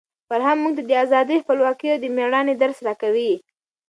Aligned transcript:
فرهنګ 0.29 0.59
موږ 0.63 0.73
ته 0.77 0.83
د 0.89 0.91
ازادۍ، 1.05 1.37
خپلواکۍ 1.41 1.87
او 1.93 1.99
د 2.03 2.05
مېړانې 2.15 2.53
درس 2.61 2.77
راکوي. 2.87 3.31